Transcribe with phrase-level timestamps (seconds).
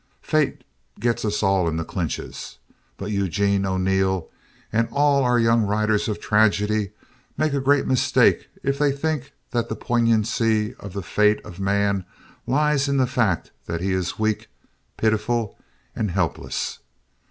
[0.23, 0.63] Fate
[0.99, 2.57] gets us all in the clinches,
[2.97, 4.29] but Eugene O'Neill
[4.73, 6.89] and all our young writers of tragedy
[7.37, 12.03] make a great mistake if they think that the poignancy of the fate of man
[12.47, 14.47] lies in the fact that he is weak,
[14.97, 15.55] pitiful
[15.95, 16.79] and helpless.